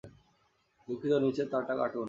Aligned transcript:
দুঃখিত, 0.87 1.13
নিচের 1.23 1.47
তারটা 1.51 1.73
কাটুন! 1.79 1.99